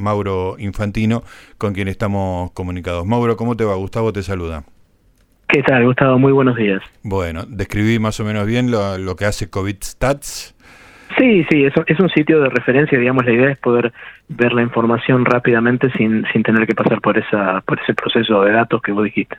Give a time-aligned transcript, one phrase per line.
[0.00, 1.22] Mauro Infantino,
[1.58, 3.06] con quien estamos comunicados.
[3.06, 3.74] Mauro, ¿cómo te va?
[3.74, 4.64] Gustavo te saluda.
[5.48, 6.18] ¿Qué tal, Gustavo?
[6.18, 6.80] Muy buenos días.
[7.02, 10.54] Bueno, describí más o menos bien lo, lo que hace COVID Stats.
[11.18, 13.92] Sí, sí, es, es un sitio de referencia, digamos, la idea es poder
[14.28, 18.52] ver la información rápidamente sin, sin tener que pasar por esa por ese proceso de
[18.52, 19.36] datos que vos dijiste.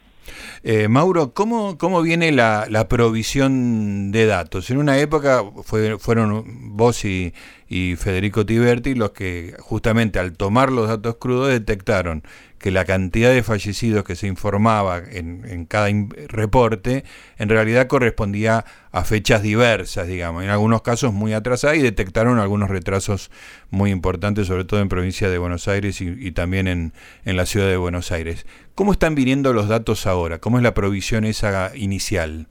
[0.64, 4.70] Eh, Mauro, ¿cómo, ¿cómo viene la, la, provisión de datos?
[4.70, 6.44] En una época fue, fueron
[6.76, 7.34] vos y,
[7.72, 12.22] y Federico Tiberti los que justamente al tomar los datos crudos detectaron
[12.60, 15.88] que la cantidad de fallecidos que se informaba en, en cada
[16.28, 17.06] reporte
[17.38, 22.70] en realidad correspondía a fechas diversas, digamos, en algunos casos muy atrasadas y detectaron algunos
[22.70, 23.32] retrasos
[23.70, 26.92] muy importantes, sobre todo en provincia de Buenos Aires y, también en,
[27.24, 28.46] en, la ciudad de Buenos Aires.
[28.76, 30.40] ¿Cómo están viniendo los datos ahora?
[30.40, 32.48] ¿Cómo es la provisión esa inicial?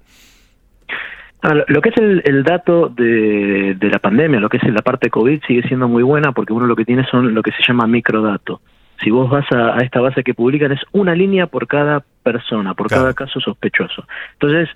[1.43, 4.83] Ah, lo que es el, el dato de, de, la pandemia, lo que es la
[4.83, 7.63] parte COVID, sigue siendo muy buena porque uno lo que tiene son lo que se
[7.67, 8.61] llama microdatos.
[9.03, 12.75] Si vos vas a, a esta base que publican, es una línea por cada persona,
[12.75, 13.05] por claro.
[13.05, 14.07] cada caso sospechoso.
[14.35, 14.69] Entonces,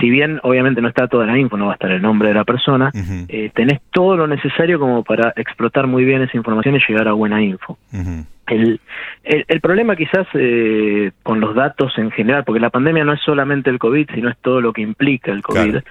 [0.00, 2.34] si bien obviamente no está toda la info, no va a estar el nombre de
[2.34, 3.26] la persona, uh -huh.
[3.28, 7.12] eh, tenés todo lo necesario como para explotar muy bien esa información y llegar a
[7.12, 7.78] buena info.
[7.92, 8.26] Uh -huh.
[8.48, 8.80] el,
[9.24, 13.20] el, el, problema quizás eh, con los datos en general, porque la pandemia no es
[13.20, 15.70] solamente el COVID, sino es todo lo que implica el COVID.
[15.70, 15.84] Claro.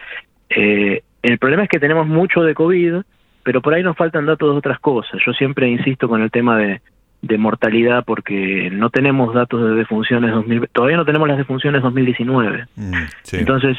[0.49, 3.01] Eh, el problema es que tenemos mucho de COVID,
[3.43, 5.19] pero por ahí nos faltan datos de otras cosas.
[5.25, 6.81] Yo siempre insisto con el tema de,
[7.21, 12.65] de mortalidad porque no tenemos datos de defunciones 2000, todavía no tenemos las defunciones 2019.
[12.75, 13.37] Mm, sí.
[13.37, 13.77] Entonces,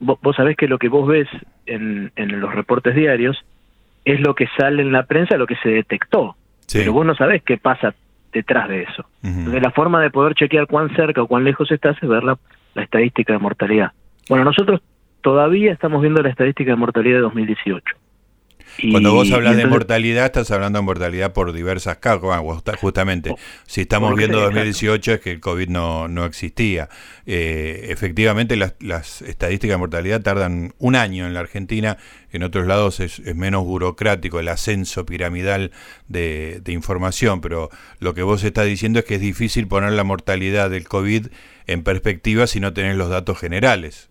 [0.00, 1.28] vos, vos, sabés que lo que vos ves
[1.66, 3.44] en, en, los reportes diarios
[4.04, 6.36] es lo que sale en la prensa, lo que se detectó.
[6.66, 6.78] Sí.
[6.78, 7.94] Pero vos no sabés qué pasa
[8.32, 9.04] detrás de eso.
[9.22, 9.38] Uh -huh.
[9.38, 12.38] Entonces, la forma de poder chequear cuán cerca o cuán lejos estás es ver la,
[12.74, 13.92] la estadística de mortalidad.
[14.28, 14.80] Bueno, nosotros
[15.22, 17.96] todavía estamos viendo la estadística de mortalidad de 2018.
[18.90, 22.40] Cuando vos hablas entonces, de mortalidad, estás hablando de mortalidad por diversas causas,
[22.80, 23.34] justamente.
[23.66, 26.88] Si estamos viendo 2018 es que el COVID no, no existía.
[27.26, 31.96] Eh, efectivamente, las, las, estadísticas de mortalidad tardan un año en la Argentina,
[32.32, 35.70] en otros lados es, es menos burocrático el ascenso piramidal
[36.08, 37.70] de, de, información, pero
[38.00, 41.28] lo que vos estás diciendo es que es difícil poner la mortalidad del COVID
[41.66, 44.10] en perspectiva si no tenés los datos generales.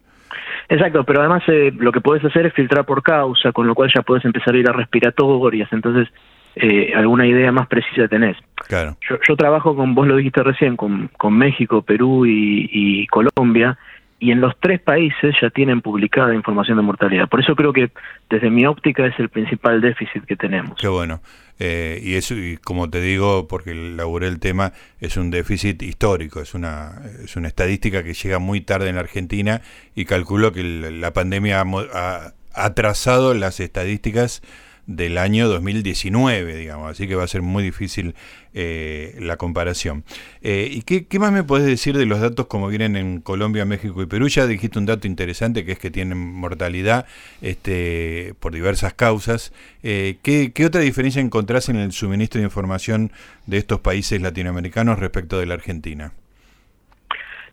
[0.70, 3.92] Exacto, pero además eh, lo que puedes hacer es filtrar por causa, con lo cual
[3.94, 6.08] ya puedes empezar a ir a respiratorias, entonces
[6.56, 8.38] eh, alguna idea más precisa tenés.
[8.68, 8.96] Claro.
[9.10, 13.78] Yo, yo, trabajo con, vos lo dijiste recién, con, con México, Perú y, y, Colombia,
[14.24, 17.28] y en los tres países ya tienen publicada información de mortalidad.
[17.28, 17.92] Por eso creo que
[18.30, 20.80] desde mi óptica es el principal déficit que tenemos.
[20.80, 21.20] Qué bueno.
[21.60, 26.40] Eh, y eso, y como te digo, porque laburé el tema, es un déficit histórico,
[26.40, 29.60] es una, es una estadística que llega muy tarde en la Argentina
[29.94, 34.42] y calculo que la pandemia ha, ha atrasado las estadísticas
[34.86, 38.16] del año 2019, digamos, así que va a ser muy difícil
[38.54, 40.04] eh, la comparación.
[40.42, 44.02] Eh, ¿Y qué, más me podés decir de los datos como vienen en Colombia, México
[44.02, 44.28] y Perú?
[44.28, 47.06] Ya dijiste un dato interesante que es que tienen mortalidad
[47.42, 49.54] este, por diversas causas.
[49.84, 53.12] Eh, ¿qué, ¿Qué otra diferencia encontrás en el suministro de información
[53.48, 56.12] de estos países latinoamericanos respecto de la Argentina?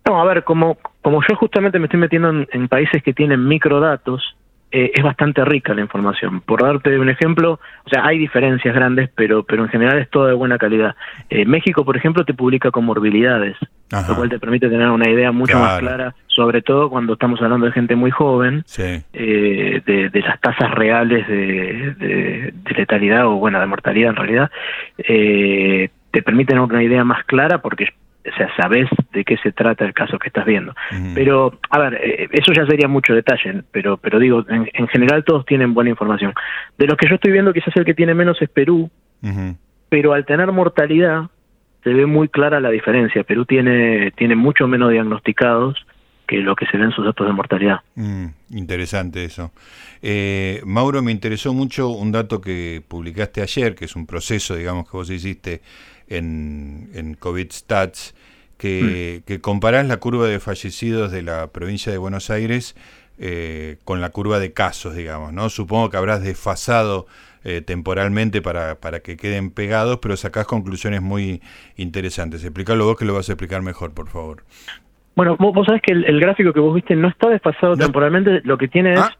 [0.05, 4.35] No, a ver, como, yo justamente me estoy metiendo en, en países que tienen microdatos,
[4.71, 6.41] eh, es bastante rica la información.
[6.41, 10.27] Por darte un ejemplo, o sea, hay diferencias grandes, pero, pero en general es todo
[10.27, 10.95] de buena calidad.
[11.29, 13.57] Eh, México, por ejemplo, te publica comorbilidades,
[13.91, 14.09] Ajá.
[14.09, 15.65] lo cual te permite tener una idea mucho claro.
[15.65, 19.03] más clara, sobre todo cuando estamos hablando de gente muy joven, sí.
[19.13, 24.15] eh, de, de, las tasas reales de, de, de, letalidad o, bueno, de mortalidad en
[24.15, 24.51] realidad.
[24.97, 27.87] Eh, te permite tener una idea más clara porque
[28.23, 30.73] o sea, sabes de qué se trata el caso que estás viendo.
[31.15, 35.23] Pero, a ver, eh, eso ya sería mucho detalle, pero, pero digo, en, en, general
[35.23, 36.33] todos tienen buena información.
[36.77, 38.89] De los que yo estoy viendo, quizás el que tiene menos es Perú,
[39.89, 41.29] pero al tener mortalidad,
[41.83, 43.23] se ve muy clara la diferencia.
[43.23, 45.75] Perú tiene, tiene mucho menos diagnosticados
[46.27, 47.81] que lo que se ve en sus datos de mortalidad.
[47.95, 49.51] Mm, interesante eso.
[50.01, 54.89] Eh, Mauro, me interesó mucho un dato que publicaste ayer, que es un proceso, digamos,
[54.89, 55.61] que vos hiciste
[56.11, 58.13] en, en COVID Stats,
[58.57, 59.25] que, mm.
[59.25, 62.75] que comparás la curva de fallecidos de la provincia de Buenos Aires
[63.17, 65.49] eh, con la curva de casos, digamos, ¿no?
[65.49, 67.07] Supongo que habrás desfasado
[67.43, 71.41] eh, temporalmente para, para que queden pegados, pero sacás conclusiones muy
[71.75, 72.43] interesantes.
[72.43, 74.43] Explícalo vos que lo vas a explicar mejor, por favor.
[75.15, 77.83] Bueno, vos, vos sabés que el, el, gráfico que vos viste no está desfasado no.
[77.85, 79.11] temporalmente, lo que tiene ah.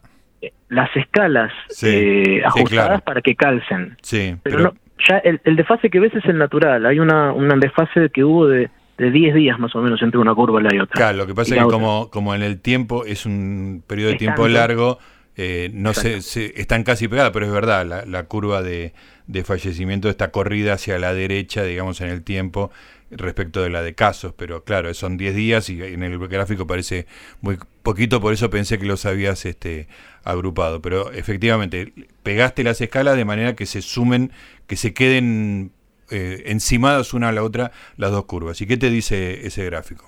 [0.41, 3.03] es las escalas sí, eh, ajustadas sí, claro.
[3.03, 3.97] para que calcen.
[4.01, 4.63] Sí, pero, pero...
[4.63, 4.73] No,
[5.07, 6.85] ya el, el, desfase que ves es el natural.
[6.85, 10.33] Hay una, una desfase que hubo de, de 10 días más o menos entre una
[10.35, 10.95] curva y la otra.
[10.95, 14.17] Claro, lo que pasa es que como, como en el tiempo es un periodo de
[14.17, 14.99] tiempo largo,
[15.35, 16.17] eh, no se,
[16.59, 18.93] están casi pegadas, pero es verdad, la, la curva de,
[19.27, 22.71] de, fallecimiento está corrida hacia la derecha, digamos, en el tiempo
[23.11, 27.07] respecto de la de casos, pero claro, son 10 días y en el gráfico parece
[27.41, 29.87] muy poquito, por eso pensé que los habías este,
[30.23, 31.93] agrupado, pero efectivamente
[32.23, 34.31] pegaste las escalas de manera que se sumen,
[34.67, 35.71] que se queden
[36.09, 38.61] eh, encimadas una a la otra las dos curvas.
[38.61, 40.05] ¿Y qué te dice ese gráfico?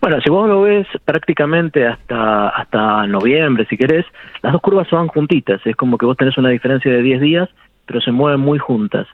[0.00, 4.06] Bueno, si vos lo ves prácticamente hasta hasta noviembre, si querés,
[4.42, 7.48] las dos curvas van juntitas, es como que vos tenés una diferencia de 10 días,
[7.86, 9.06] pero se mueven muy juntas.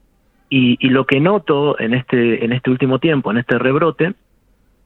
[0.48, 4.14] Y, y lo que noto en este en este último tiempo, en este rebrote,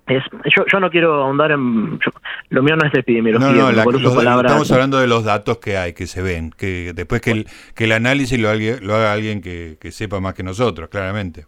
[0.07, 0.25] es,
[0.57, 2.01] yo, yo no quiero ahondar en...
[2.49, 3.49] lo mío no es de epidemiología.
[3.49, 7.31] No, no, estamos hablando de los datos que hay, que se ven, que después que
[7.31, 11.45] el, que el análisis lo, lo haga alguien que, que sepa más que nosotros, claramente.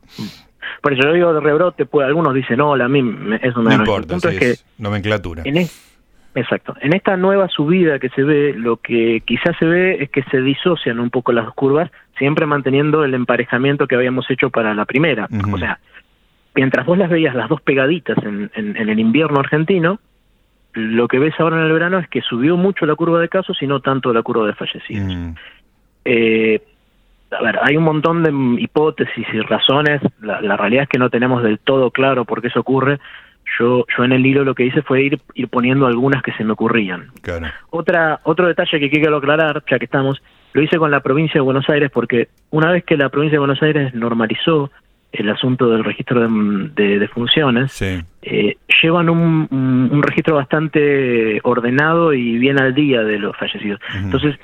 [0.81, 3.01] Por eso yo digo de rebrote, pues algunos dicen, no, a mí
[3.43, 5.43] eso no importa, es, que nomenclatura.
[5.45, 5.69] En
[6.35, 6.75] exacto.
[6.81, 10.41] En esta nueva subida que se ve, lo que quizás se ve es que se
[10.41, 15.29] disocian un poco las curvas, siempre manteniendo el emparejamiento que habíamos hecho para la primera.
[15.53, 15.79] O sea,
[16.55, 19.99] mientras vos las veías las dos pegaditas en, en, el invierno argentino,
[20.75, 23.61] lo que ves ahora en el verano es que subió mucho la curva de casos
[23.61, 25.37] y no tanto la curva de fallecidos.
[26.05, 26.61] Eh,
[27.31, 30.01] a ver, hay un montón de hipótesis y razones.
[30.21, 32.99] La, realidad es que no tenemos del todo claro por qué eso ocurre.
[33.59, 36.45] Yo, yo en el hilo lo que hice fue ir, ir poniendo algunas que se
[36.45, 37.09] me ocurrían.
[37.71, 40.23] Otra, otro detalle que quiero aclarar, ya que estamos,
[40.53, 43.41] lo hice con la provincia de Buenos Aires porque una vez que la provincia de
[43.41, 44.71] Buenos Aires normalizó
[45.13, 52.39] el asunto del registro de, de, funciones, eh, llevan un, un, registro bastante ordenado y
[52.39, 53.79] bien al día de los fallecidos.
[53.95, 54.39] Entonces,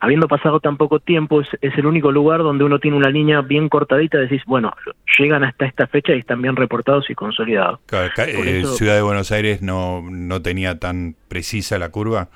[0.00, 3.68] habiendo pasado tan poco tiempo, es, el único lugar donde uno tiene una línea bien
[3.68, 4.72] cortadita, decís, bueno,
[5.18, 7.80] llegan hasta esta fecha y están bien reportados y consolidados.
[7.86, 12.28] Claro, eh, Ciudad de Buenos Aires no, no tenía tan precisa la curva.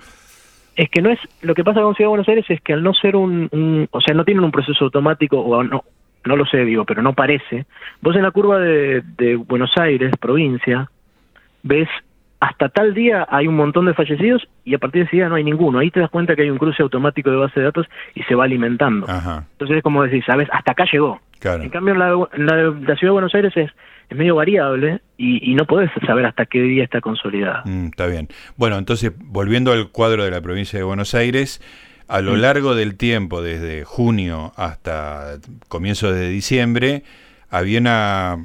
[0.74, 2.82] Es que no es, lo que pasa con Ciudad de Buenos Aires es que al
[2.82, 5.84] no ser un, o sea, no tienen un proceso automático, o no,
[6.24, 7.66] no lo sé, digo, pero no parece.
[8.00, 10.90] Vos en la curva de, de Buenos Aires, provincia,
[11.62, 11.88] ves
[12.42, 15.36] hasta tal día hay un montón de fallecidos y a partir de ese día no
[15.36, 15.78] hay ninguno.
[15.78, 17.86] Ahí te das cuenta que hay un cruce automático de base de datos
[18.16, 19.06] y se va alimentando.
[19.06, 20.48] Entonces es como decir, ¿sabes?
[20.50, 21.20] Hasta acá llegó.
[21.44, 23.70] En cambio, la, la, la, ciudad de Buenos Aires es,
[24.08, 27.62] es medio variable y, no podés saber hasta qué día está consolidada.
[27.64, 28.26] Mm, está bien.
[28.56, 31.60] Bueno, entonces, volviendo al cuadro de la provincia de Buenos Aires,
[32.08, 32.40] a lo mm.
[32.40, 35.38] largo del tiempo, desde junio hasta
[35.68, 37.04] comienzo de diciembre,
[37.50, 38.36] había una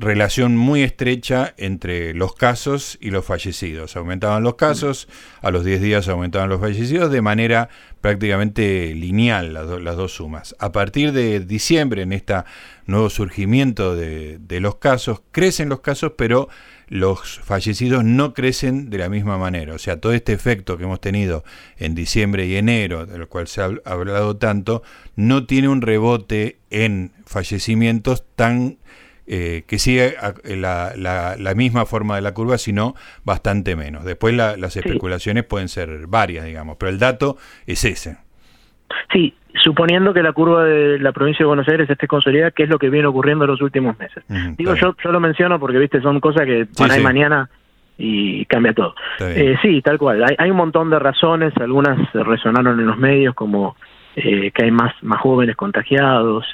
[0.00, 3.96] relación muy estrecha entre los casos y los fallecidos.
[3.96, 5.08] Aumentaban los casos,
[5.42, 7.68] a los 10 días aumentaban los fallecidos de manera
[8.00, 10.56] prácticamente lineal las, las dos sumas.
[10.58, 12.34] A partir de diciembre, en este
[12.86, 16.48] nuevo surgimiento de, de los casos, crecen los casos, pero
[16.88, 19.74] los fallecidos no crecen de la misma manera.
[19.74, 21.44] O sea, todo este efecto que hemos tenido
[21.76, 24.82] en diciembre y enero, del cual se ha hablado tanto,
[25.14, 28.78] no tiene un rebote en fallecimientos tan
[29.32, 34.04] eh, que sigue la, la, misma forma de la curva, sino bastante menos.
[34.04, 38.16] Después las especulaciones pueden ser varias, digamos, pero el dato es ese.
[39.12, 39.32] Sí,
[39.62, 42.80] suponiendo que la curva de la provincia de Buenos Aires esté consolidada, que es lo
[42.80, 44.24] que viene ocurriendo en los últimos meses.
[44.58, 47.48] Digo, yo, yo lo menciono porque, viste, son cosas que van ahí mañana
[47.98, 48.96] y cambia todo.
[49.20, 50.24] Eh, sí, tal cual.
[50.24, 53.76] Hay, hay, un montón de razones, algunas resonaron en los medios como
[54.16, 56.44] eh, que hay más, más jóvenes contagiados,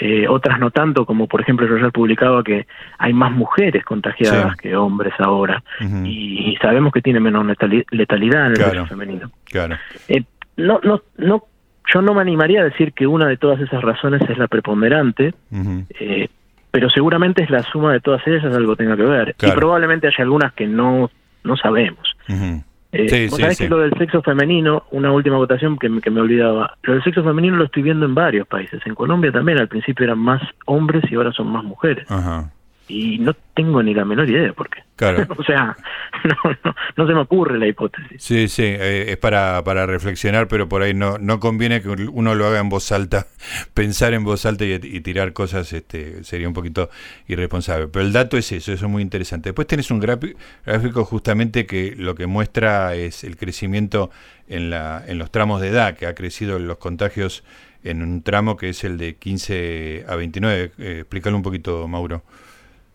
[0.00, 2.68] eh, otras no tanto, como por ejemplo yo ya publicaba que
[2.98, 5.60] hay más mujeres contagiadas que hombres ahora,
[6.04, 7.44] y, sabemos que tiene menos
[7.90, 8.86] letalidad en el claro.
[8.86, 9.30] femenino.
[9.44, 9.76] Claro.
[10.06, 10.22] Eh,
[10.56, 11.42] no, no, no,
[11.92, 15.34] yo no me animaría a decir que una de todas esas razones es la preponderante,
[15.98, 16.28] eh,
[16.70, 20.22] pero seguramente es la suma de todas ellas algo tenga que ver, y probablemente haya
[20.22, 21.10] algunas que no,
[21.42, 22.16] no sabemos.
[22.90, 26.76] Eh, ¿Vos sabés que lo del sexo femenino, una última votación que, que me olvidaba,
[26.82, 28.80] lo del sexo femenino lo estoy viendo en varios países.
[28.86, 32.10] En Colombia también al principio eran más hombres y ahora son más mujeres.
[32.10, 32.50] Ajá
[32.88, 34.82] y no tengo ni la menor idea de por qué.
[34.96, 35.26] Claro.
[35.38, 35.76] o sea,
[36.24, 38.22] no, no, se me ocurre la hipótesis.
[38.22, 42.34] Sí, sí, eh, es para, para reflexionar, pero por ahí no, no conviene que uno
[42.34, 43.26] lo haga en voz alta.
[43.74, 46.90] Pensar en voz alta y, tirar cosas este, sería un poquito
[47.28, 47.88] irresponsable.
[47.88, 49.50] Pero el dato es eso, eso es muy interesante.
[49.50, 54.10] Después tenés un gráfico justamente que lo que muestra es el crecimiento
[54.48, 57.44] en, la, en los tramos de edad, que ha crecido los contagios
[57.84, 60.72] en un tramo que es el de 15 a 29.
[60.78, 62.22] Eh, explícalo un poquito, Mauro.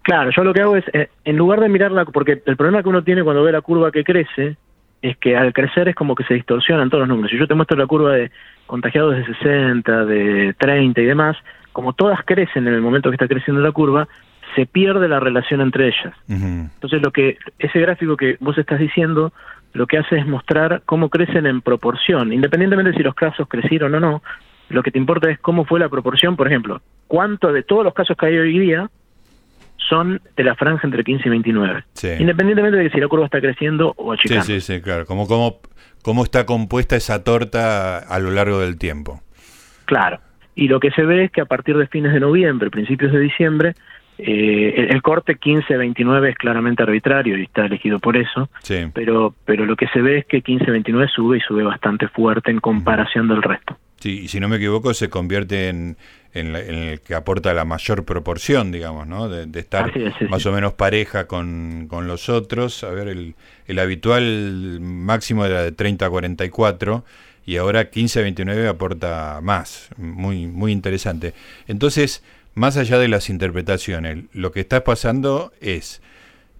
[0.03, 2.89] Claro, yo lo que hago es, eh, en lugar de mirarla, porque el problema que
[2.89, 4.57] uno tiene cuando ve la curva que crece,
[5.01, 7.31] es que al crecer es como que se distorsionan todos los números.
[7.31, 8.31] Si yo te muestro la curva de
[8.65, 11.38] contagiados de 60, de 30 y demás,
[11.74, 14.07] como todas crecen en el momento que está creciendo la curva,
[14.55, 16.13] se pierde la relación entre ellas.
[16.29, 19.33] Entonces lo que ese gráfico que vos estás diciendo
[19.74, 23.95] lo que hace es mostrar cómo crecen en proporción, independientemente de si los casos crecieron
[23.95, 24.22] o no,
[24.69, 27.93] lo que te importa es cómo fue la proporción, por ejemplo, cuánto de todos los
[27.93, 28.89] casos que hay hoy día
[29.90, 31.84] son de la franja entre 15 y 29.
[32.20, 34.44] Independientemente de si la curva está creciendo o achicando.
[34.44, 35.06] Sí, sí, sí, claro.
[35.06, 35.60] Como, cómo,
[36.02, 39.22] cómo está compuesta esa torta a lo largo del tiempo.
[39.86, 40.20] Claro.
[40.56, 43.20] Y lo que se ve es que a partir de fines de noviembre, principios de
[43.20, 43.74] diciembre,
[44.18, 48.86] eh, el, corte 15-29 es claramente arbitrario y está elegido por eso, sí.
[48.94, 52.60] pero, pero lo que se ve es que 15-29 sube y sube bastante fuerte en
[52.60, 53.75] comparación del resto.
[54.03, 55.95] Sí, y si no me equivoco, se convierte en,
[56.33, 59.29] en, el que aporta la mayor proporción, digamos, ¿no?
[59.29, 59.93] De, estar
[60.29, 62.83] más o menos pareja con, con, los otros.
[62.83, 67.05] A ver, el, el habitual máximo era de 30 a 44
[67.45, 69.88] y ahora 15 a 29 aporta más.
[69.95, 71.33] Muy, muy interesante.
[71.69, 72.24] Entonces,
[72.55, 76.01] más allá de las interpretaciones, lo que está pasando es,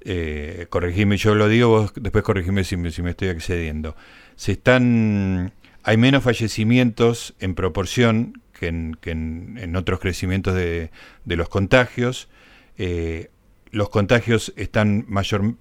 [0.06, 3.98] eh, corregime, yo lo digo, vos después corregime si me, si me estoy excediendo.
[4.38, 5.52] Se están,
[5.84, 10.90] hay menos fallecimientos en proporción que en, que en, otros crecimientos de,
[11.26, 12.30] los contagios.
[12.78, 13.30] Eh,
[13.72, 15.56] los contagios están mayor,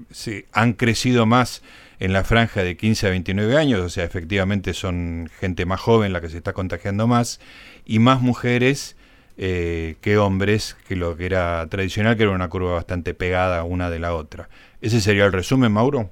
[0.53, 1.63] han crecido más
[1.99, 6.13] en la franja de 15 a 29 años, o sea, efectivamente son gente más joven
[6.13, 7.41] la que se está contagiando más,
[7.87, 8.97] y más mujeres
[9.39, 13.89] eh, que hombres, que lo que era tradicional, que era una curva bastante pegada una
[13.89, 14.51] de la otra.
[14.83, 16.11] ¿Ese sería el resumen, Mauro?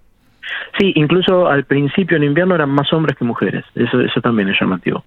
[0.79, 4.57] Sí, incluso al principio en invierno eran más hombres que mujeres, eso, eso también es
[4.61, 5.05] llamativo.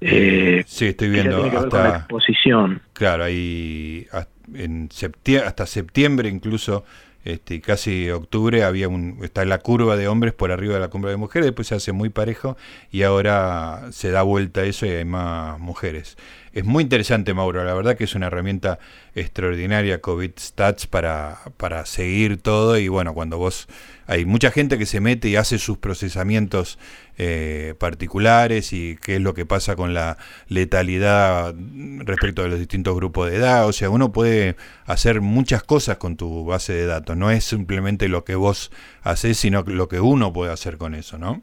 [0.00, 2.80] Eh, sí, estoy viendo hasta la exposición.
[2.94, 4.06] Claro, ahí
[4.54, 6.84] en septiembre, hasta septiembre incluso
[7.22, 11.10] este, casi octubre había un, está la curva de hombres por arriba de la curva
[11.10, 12.56] de mujeres, después se hace muy parejo
[12.90, 16.16] y ahora se da vuelta eso y hay más mujeres.
[16.54, 18.78] Es muy interesante, Mauro, la verdad que es una herramienta
[19.14, 23.68] extraordinaria COVID Stats para, para seguir todo y bueno, cuando vos
[24.10, 26.80] hay mucha gente que se mete y hace sus procesamientos
[27.16, 30.16] eh, particulares y qué es lo que pasa con la
[30.48, 31.54] letalidad
[32.00, 33.68] respecto de los distintos grupos de edad.
[33.68, 37.16] O sea, uno puede hacer muchas cosas con tu base de datos.
[37.16, 38.72] No es simplemente lo que vos
[39.04, 41.42] haces, sino lo que uno puede hacer con eso, ¿no?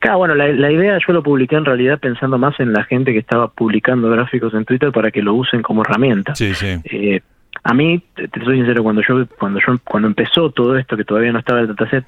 [0.00, 3.20] Claro, bueno, la, idea yo lo publiqué en realidad pensando más en la gente que
[3.20, 6.34] estaba publicando gráficos en Twitter para que lo usen como herramienta.
[6.34, 6.78] Sí, sí.
[6.84, 7.22] Eh,
[7.64, 11.32] a mí, te, soy sincero, cuando yo, cuando yo, cuando empezó todo esto, que todavía
[11.32, 12.04] no estaba el dataset,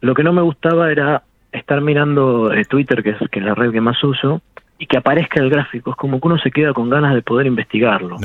[0.00, 1.22] lo que no me gustaba era
[1.52, 4.42] estar mirando eh, Twitter, que es, que es la red que más uso,
[4.78, 5.92] y que aparezca el gráfico.
[5.92, 8.16] Es como que uno se queda con ganas de poder investigarlo.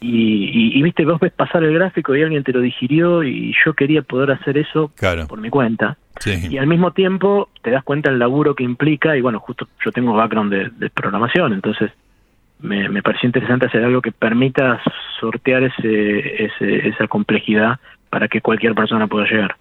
[0.00, 3.74] Y, y, viste, vos ves pasar el gráfico y alguien te lo digirió y yo
[3.74, 4.90] quería poder hacer eso
[5.28, 5.98] por mi cuenta.
[6.24, 9.92] Y al mismo tiempo te das cuenta el laburo que implica y bueno, justo yo
[9.92, 11.90] tengo background de, de programación, entonces
[12.60, 14.80] me, me, pareció interesante hacer algo que permita
[15.18, 19.56] sortear ese, ese, esa complejidad para que cualquier persona pueda llegar.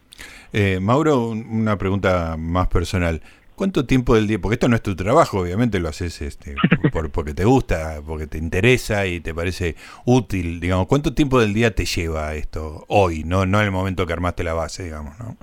[0.54, 3.22] Eh, Mauro, una pregunta más personal.
[3.56, 4.40] ¿Cuánto tiempo del día?
[4.40, 6.56] Porque esto no es tu trabajo, obviamente lo haces este,
[6.94, 9.76] por, porque te gusta, porque te interesa y te parece
[10.06, 10.88] útil, digamos.
[10.88, 13.24] ¿Cuánto tiempo del día te lleva esto hoy?
[13.26, 15.36] No, no en el momento que armaste la base, digamos, ¿no?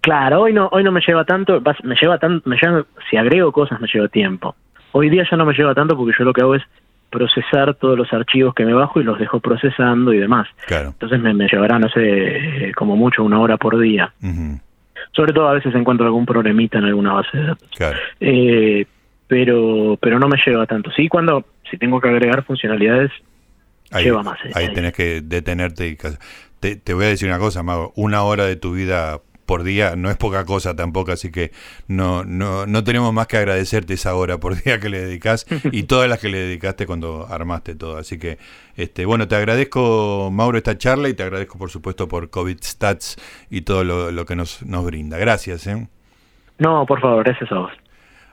[0.00, 3.52] Claro, hoy no, hoy no me lleva tanto, me lleva tanto, me lleva, si agrego
[3.52, 4.54] cosas me lleva tiempo.
[4.98, 6.62] Hoy día ya no me lleva tanto porque yo lo que hago es
[7.10, 10.48] procesar todos los archivos que me bajo y los dejo procesando y demás.
[10.66, 10.88] Claro.
[10.88, 14.14] Entonces me, me, llevará, no sé, como mucho una hora por día.
[15.12, 17.68] Sobre todo a veces encuentro algún problemita en alguna base de datos.
[17.76, 17.98] Claro.
[18.20, 18.86] Eh,
[19.26, 20.90] pero, pero no me lleva tanto.
[20.92, 23.10] Sí, cuando, si tengo que agregar funcionalidades,
[24.02, 24.38] lleva más.
[24.46, 25.98] Ahí, ahí tenés que detenerte y...
[26.58, 27.92] Te, te voy a decir una cosa, Mago.
[27.96, 31.52] Una hora de tu vida por día no es poca cosa tampoco, así que
[31.86, 35.82] no, no, no tenemos más que agradecerte esa hora por día que le dedicas y
[35.84, 37.96] todas las que le dedicaste cuando armaste todo.
[37.96, 38.38] Así que,
[38.76, 43.16] este, bueno, te agradezco, Mauro, esta charla y te agradezco, por supuesto, por COVID Stats
[43.48, 45.16] y todo lo, que nos, nos brinda.
[45.16, 45.66] Gracias.
[45.66, 45.88] ¿eh?
[46.58, 47.72] No, por favor, gracias a vos.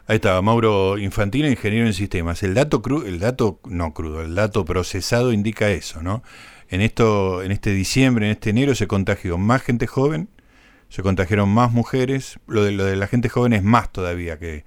[0.05, 2.43] Ahí estaba, Mauro Infantino, ingeniero en sistemas.
[2.43, 6.24] El dato crudo, el dato no crudo, el dato procesado indica eso, ¿no?
[6.70, 10.27] En esto, en este diciembre, en este enero se contagió más gente joven
[10.94, 12.38] se contagiaron más mujeres.
[12.46, 14.64] Lo de, lo de la gente joven es más todavía que,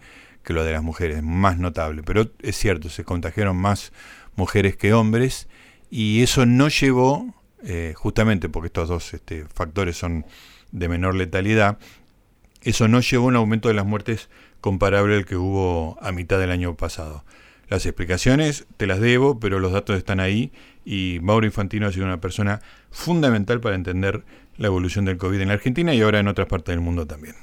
[0.46, 2.02] lo de las mujeres, más notable.
[2.02, 3.92] Pero es cierto, se contagiaron más
[4.34, 5.46] mujeres que hombres
[5.88, 10.26] y eso no llevó, eh, justamente porque estos dos este, factores son
[10.72, 11.78] de menor letalidad,
[12.62, 14.28] eso no llevó a un aumento de las muertes
[14.60, 17.24] comparable al que hubo a mitad del año pasado.
[17.68, 20.50] Las explicaciones te las debo, pero los datos están ahí
[20.84, 24.24] y Mauro Infantino ha sido una persona fundamental para entender
[24.58, 27.34] la evolución del COVID en la Argentina y ahora en otras partes del mundo también.